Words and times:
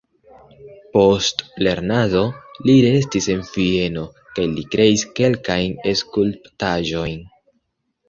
Post 0.95 1.43
lernado 1.67 2.23
li 2.69 2.75
restis 2.87 3.29
en 3.35 3.45
Vieno 3.59 4.09
kaj 4.41 4.49
li 4.57 4.67
kreis 4.75 5.07
kelkajn 5.23 5.81
skulptaĵojn. 6.05 7.19